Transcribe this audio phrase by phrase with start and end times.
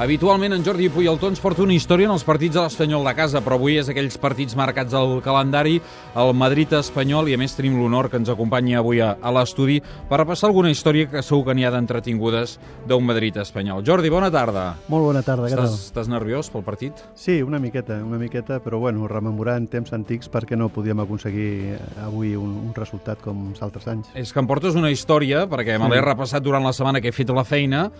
[0.00, 3.42] Habitualment en Jordi Puyaltó ens porta una història en els partits de l'Espanyol de casa,
[3.44, 5.74] però avui és aquells partits marcats al calendari,
[6.16, 9.76] el Madrid espanyol, i a més tenim l'honor que ens acompanyi avui a, a l'estudi
[10.08, 12.54] per repassar alguna història que segur que n'hi ha d'entretingudes
[12.88, 13.84] d'un Madrid espanyol.
[13.84, 14.62] Jordi, bona tarda.
[14.88, 15.68] Molt bona tarda, què tal?
[15.68, 17.04] Estàs, nerviós pel partit?
[17.12, 22.32] Sí, una miqueta, una miqueta, però bueno, rememorant temps antics perquè no podíem aconseguir avui
[22.32, 24.08] un, un resultat com els altres anys.
[24.16, 27.16] És que em portes una història, perquè me l'he repassat durant la setmana que he
[27.20, 27.90] fet la feina,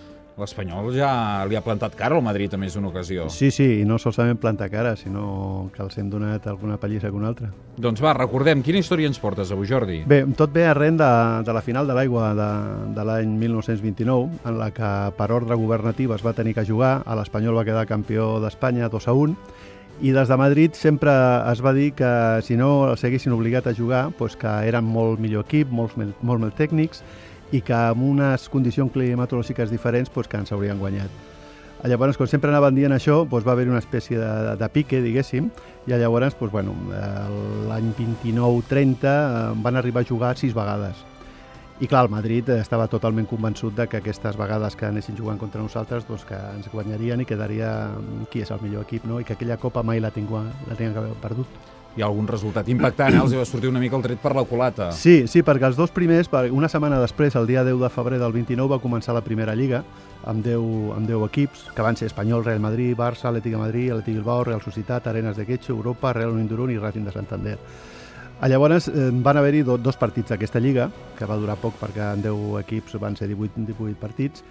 [0.41, 1.10] L'Espanyol ja
[1.48, 3.27] li ha plantat cara al Madrid a més d'una ocasió.
[3.32, 7.18] Sí, sí, i no solament plantar cara, sinó que els hem donat alguna pallissa que
[7.18, 7.50] una altra.
[7.77, 10.00] Doncs va, recordem, quina història ens portes avui, Jordi?
[10.08, 11.10] Bé, tot ve arren de,
[11.45, 12.48] de la final de l'aigua de,
[12.96, 17.19] de l'any 1929, en la que per ordre governativa es va tenir que jugar, a
[17.19, 19.36] l'Espanyol va quedar campió d'Espanya 2 a 1,
[20.02, 21.12] i des de Madrid sempre
[21.52, 25.44] es va dir que si no s'haguessin obligat a jugar, doncs que eren molt millor
[25.46, 27.05] equip, molts, molt més tècnics,
[27.53, 31.12] i que amb unes condicions climatològiques diferents doncs, que ens haurien guanyat.
[31.83, 35.48] Llavors, com sempre anaven dient això, doncs va haver una espècie de, de pique, diguéssim,
[35.86, 36.77] i llavors, doncs, bueno,
[37.69, 41.03] l'any 29-30 eh, van arribar a jugar sis vegades.
[41.83, 45.61] I clar, el Madrid estava totalment convençut de que aquestes vegades que anessin jugant contra
[45.61, 47.73] nosaltres doncs que ens guanyarien i quedaria
[48.30, 49.19] qui és el millor equip, no?
[49.19, 53.12] i que aquella copa mai la, tinguà, la haver perdut hi ha algun resultat impactant,
[53.12, 53.21] eh?
[53.21, 54.91] els va sortir una mica el tret per la culata.
[54.97, 58.33] Sí, sí, perquè els dos primers, una setmana després, el dia 10 de febrer del
[58.33, 59.83] 29, va començar la primera lliga,
[60.25, 60.63] amb 10,
[60.97, 64.45] amb 10 equips, que van ser Espanyol, Real Madrid, Barça, Atlètic de Madrid, Atlètic Bilbao,
[64.48, 67.59] Real Societat, Arenas de Quecho, Europa, Real Unión Durún i Racing de Santander.
[68.48, 72.25] Llavors eh, van haver-hi do, dos partits d'aquesta lliga, que va durar poc perquè en
[72.25, 74.43] 10 equips van ser 18, 18 partits.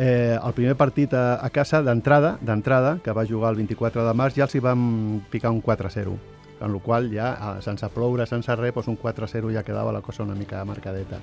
[0.00, 4.16] Eh, el primer partit a, a casa d'entrada, d'entrada, que va jugar el 24 de
[4.16, 8.54] març, ja els hi vam picar un 4-0 en la qual ja, sense ploure, sense
[8.56, 11.20] res, doncs un 4-0 ja quedava la cosa una mica marcadeta.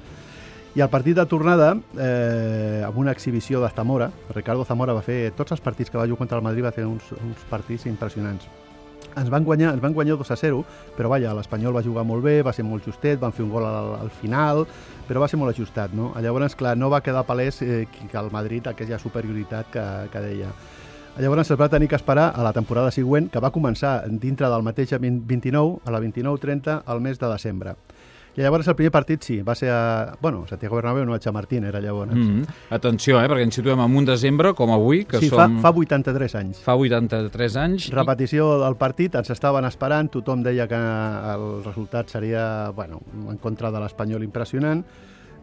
[0.78, 5.32] I el partit de tornada, eh, amb una exhibició de Zamora, Ricardo Zamora va fer
[5.34, 8.46] tots els partits que va jugar contra el Madrid, va fer uns, uns partits impressionants.
[9.18, 10.60] Ens van guanyar, ens van guanyar 2 a 0,
[10.94, 13.66] però vaja, l'Espanyol va jugar molt bé, va ser molt justet, van fer un gol
[13.66, 14.68] al, al final,
[15.08, 16.12] però va ser molt ajustat, no?
[16.22, 20.52] Llavors, clar, no va quedar palès eh, que el Madrid aquella superioritat que, que deia.
[21.18, 24.62] Llavors es va tenir que esperar a la temporada següent, que va començar dintre del
[24.62, 27.74] mateix 29, a la 29-30, al mes de desembre.
[28.38, 30.14] I llavors el primer partit sí, va ser a...
[30.22, 32.14] Bueno, Santiago Bernabéu no a Chamartín, era llavors.
[32.14, 32.46] Mm -hmm.
[32.70, 35.60] Atenció, eh, perquè ens situem en un desembre, com avui, que sí, som...
[35.60, 36.60] fa, fa 83 anys.
[36.60, 37.90] Fa 83 anys.
[37.90, 43.72] Repetició del partit, ens estaven esperant, tothom deia que el resultat seria, bueno, en contra
[43.72, 44.86] de l'Espanyol impressionant,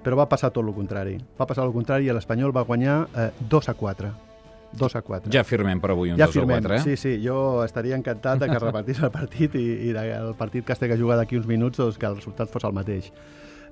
[0.04, 1.18] però va passar tot el contrari.
[1.40, 4.33] Va passar el contrari i l'Espanyol va guanyar eh, 2 a 4
[4.78, 5.32] 2 a 4.
[5.34, 6.58] Ja firmem per avui un ja 2 firmem.
[6.58, 6.82] a 4, eh?
[6.82, 10.74] Sí, sí, jo estaria encantat de que repetís el partit i, i el partit que
[10.74, 13.10] es té que jugar d'aquí uns minuts doncs que el resultat fos el mateix.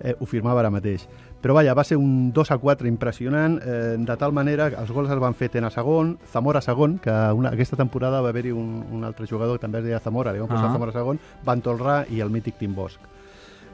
[0.00, 1.04] Eh, ho firmava ara mateix.
[1.42, 4.90] Però vaja, va ser un 2 a 4 impressionant, eh, de tal manera que els
[4.94, 8.84] gols es van fer Tena segon, Zamora segon, que una, aquesta temporada va haver-hi un,
[8.90, 10.78] un altre jugador que també es deia Zamora, li van posar uh -huh.
[10.78, 12.98] Zamora segon, Van Tolrà i el mític Tim Bosch.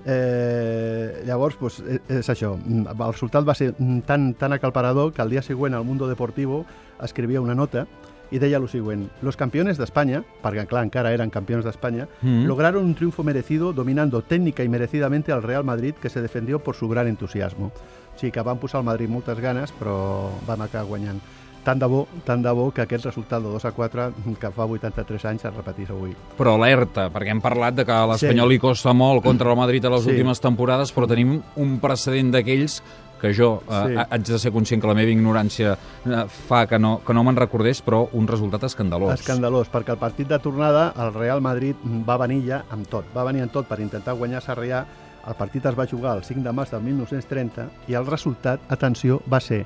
[0.05, 0.98] Eh,
[1.29, 2.57] llavors, pues, és, és això.
[2.57, 3.75] El resultat va ser
[4.09, 6.65] tan, tan acalparador que el dia següent al Mundo Deportivo
[7.05, 7.87] escrivia una nota
[8.31, 9.11] y deia lo siguiente.
[9.23, 12.45] Los campeones de España, perquè clar, encara eren campeones de España, mm.
[12.45, 16.75] lograron un triunfo merecido dominando técnica y merecidamente al Real Madrid que se defendió por
[16.75, 17.73] su gran entusiasmo.
[18.17, 21.21] Sí, que van posar al Madrid moltes ganes, però van acabar guanyant.
[21.65, 24.07] Tant de bo, tant de bo que aquest resultat de 2 a 4,
[24.41, 26.15] que fa 83 anys, es repetís avui.
[26.39, 28.55] Però alerta, perquè hem parlat de que a l'Espanyol sí.
[28.55, 30.15] li costa molt contra el Madrid a les sí.
[30.15, 32.81] últimes temporades, però tenim un precedent d'aquells
[33.19, 33.99] que jo eh, sí.
[33.99, 37.37] haig de ser conscient que la meva ignorància eh, fa que no, que no me'n
[37.37, 39.19] recordés, però un resultat escandalós.
[39.19, 41.77] Escandalós, perquè el partit de tornada el Real Madrid
[42.07, 44.85] va venir ja amb tot, va venir amb tot per intentar guanyar Sarrià,
[45.29, 49.21] el partit es va jugar el 5 de març del 1930 i el resultat, atenció,
[49.29, 49.65] va ser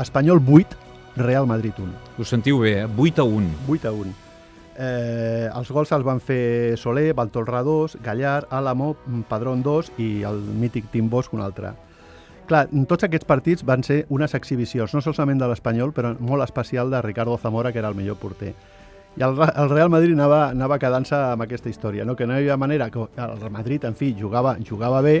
[0.00, 1.92] Espanyol 8, Real Madrid 1.
[2.18, 2.88] Ho sentiu bé, eh?
[2.96, 3.54] 8 a 1.
[3.68, 4.14] 8 a 1.
[4.80, 8.94] Eh, els gols els van fer Soler, Baltolrà 2, Gallar, Álamo,
[9.28, 11.74] Padrón 2 i el mític Tim Bosch un altre.
[12.48, 16.90] Clar, tots aquests partits van ser unes exhibicions, no solament de l'Espanyol, però molt especial
[16.90, 18.54] de Ricardo Zamora, que era el millor porter.
[19.18, 22.14] I el, el Real Madrid anava, anava quedant-se amb aquesta història, no?
[22.16, 25.16] que no hi havia manera, que el Madrid, en fi, jugava, jugava bé,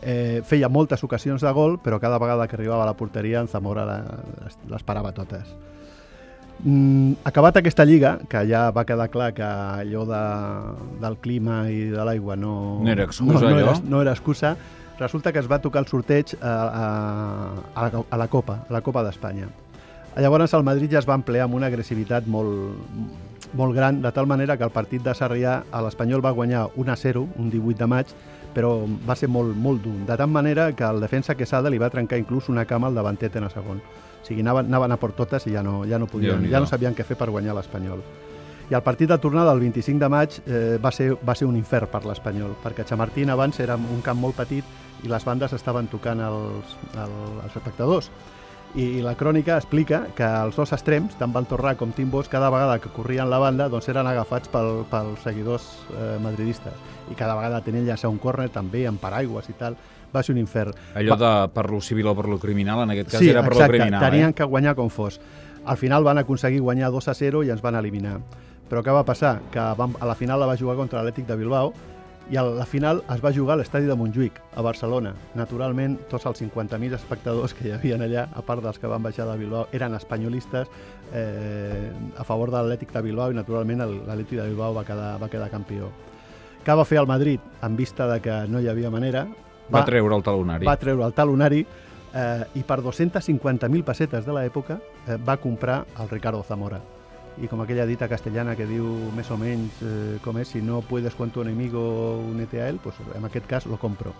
[0.00, 3.48] eh, feia moltes ocasions de gol, però cada vegada que arribava a la porteria en
[3.52, 5.52] Zamora les, les parava totes.
[6.64, 10.22] Mm, acabat aquesta lliga, que ja va quedar clar que allò de,
[11.02, 14.54] del clima i de l'aigua no, no era excusa, no, no, era, no era excusa,
[14.98, 16.86] resulta que es va tocar el sorteig a, a,
[17.74, 19.50] a, la, a la Copa, a la Copa d'Espanya.
[20.16, 22.78] Llavors el Madrid ja es va emplear amb una agressivitat molt,
[23.54, 27.22] molt gran, de tal manera que el partit de Sarrià a l'Espanyol va guanyar 1-0,
[27.38, 28.14] un 18 de maig,
[28.54, 28.74] però
[29.06, 29.96] va ser molt, molt dur.
[30.06, 33.30] De tal manera que el defensa Quesada li va trencar inclús una cama al davanter
[33.34, 33.82] en el segon.
[34.22, 36.70] O sigui, anaven, anaven a per totes i ja no, ja no podien, ja no
[36.70, 38.02] sabien què fer per guanyar l'Espanyol.
[38.70, 41.58] I el partit de tornada el 25 de maig eh, va, ser, va ser un
[41.58, 45.90] infern per l'Espanyol, perquè Chamartín abans era un camp molt petit i les bandes estaven
[45.92, 48.08] tocant els, els, els espectadors.
[48.74, 52.80] I, la crònica explica que els dos extrems, tant Valtorrà com Tim Bosch, cada vegada
[52.82, 56.74] que corrien la banda doncs eren agafats pel, pels seguidors eh, madridistes.
[57.12, 59.78] I cada vegada tenien llançar un córner també, amb paraigües i tal.
[60.14, 60.74] Va ser un infern.
[60.98, 63.54] Allò de per lo civil o per lo criminal, en aquest cas sí, era per
[63.54, 64.08] exacte, lo criminal.
[64.08, 64.38] tenien eh?
[64.40, 65.20] que guanyar com fos.
[65.64, 68.18] Al final van aconseguir guanyar 2 a 0 i ens van eliminar.
[68.68, 69.36] Però què va passar?
[69.54, 71.70] Que vam, a la final la va jugar contra l'Atlètic de Bilbao
[72.30, 75.12] i a la final es va jugar a l'estadi de Montjuïc, a Barcelona.
[75.36, 79.26] Naturalment, tots els 50.000 espectadors que hi havia allà, a part dels que van baixar
[79.28, 80.70] de Bilbao, eren espanyolistes
[81.12, 85.28] eh, a favor de l'Atlètic de Bilbao i, naturalment, l'Atlètic de Bilbao va quedar, va
[85.28, 85.90] quedar campió.
[86.64, 89.26] Què va fer el Madrid en vista de que no hi havia manera?
[89.68, 90.66] Va, va treure el talonari.
[90.66, 96.08] Va treure el talonari eh, i per 250.000 pessetes de l'època eh, va comprar el
[96.08, 96.80] Ricardo Zamora
[97.42, 98.86] i com aquella dita castellana que diu
[99.16, 101.82] més o menys eh, com és, si no puedes con tu enemigo
[102.30, 104.14] unete a él, pues en aquest cas lo compro.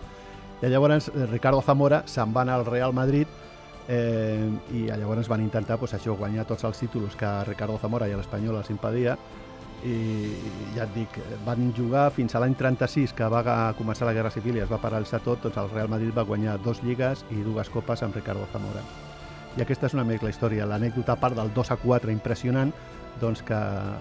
[0.62, 3.28] I llavors eh, Ricardo Zamora se'n va al Real Madrid
[3.88, 8.16] eh, i llavors van intentar pues, això guanyar tots els títols que Ricardo Zamora i
[8.16, 9.16] l'Espanyol els impedia
[9.84, 10.32] i
[10.74, 14.56] ja et dic, van jugar fins a l'any 36 que va començar la Guerra Civil
[14.56, 17.68] i es va paralitzar tot, doncs el Real Madrid va guanyar dos lligues i dues
[17.68, 18.80] copes amb Ricardo Zamora.
[19.54, 22.72] I aquesta és una mica la història, l'anècdota a part del 2 a 4 impressionant,
[23.20, 23.60] doncs que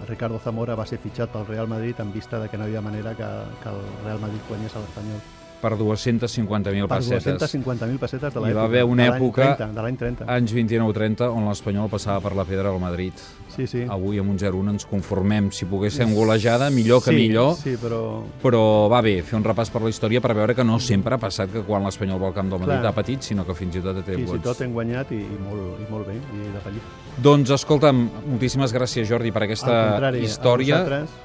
[0.10, 2.82] Ricardo Zamora va ser fitxat pel Real Madrid en vista de que no hi havia
[2.90, 3.32] manera que,
[3.62, 5.43] que el Real Madrid guanyés a l'Espanyol.
[5.64, 7.24] Per 250.000 pessetes.
[7.24, 8.50] Per 250.000 pessetes de l'època.
[8.52, 10.28] Hi va haver una època, 30, de l'any 30.
[10.28, 13.14] anys 29-30, on l'Espanyol passava per la pedra al Madrid.
[13.54, 13.84] Sí, sí.
[13.88, 15.52] Avui amb un 0-1 ens conformem.
[15.54, 17.56] Si pogués ser golejada, millor que sí, millor.
[17.60, 18.24] Sí, però...
[18.42, 21.22] Però va bé fer un repàs per la història per veure que no sempre ha
[21.22, 22.92] passat que quan l'Espanyol va al camp del Madrid Clar.
[22.92, 25.40] ha patit, sinó que fins i tot té Fins i tot hem guanyat i, i,
[25.46, 26.92] molt, i molt bé, i de pellic.
[27.24, 29.76] Doncs escolta'm, moltíssimes gràcies Jordi per aquesta
[30.10, 30.80] a història,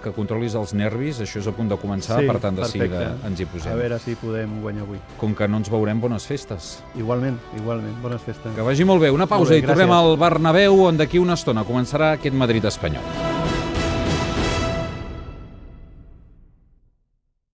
[0.04, 3.14] que controlis els nervis, això és a punt de començar, Sí, per tant de seguida
[3.24, 3.78] ens hi A posem.
[3.78, 4.27] veure si podem
[4.62, 4.98] guanyar avui.
[5.18, 6.82] Com que no ens veurem, bones festes.
[6.96, 7.96] Igualment, igualment.
[8.02, 8.54] Bones festes.
[8.54, 9.10] Que vagi molt bé.
[9.10, 10.10] Una pausa Molt bé, i tornem gràcies.
[10.12, 13.27] al Bernabéu, on d'aquí una estona començarà aquest Madrid espanyol.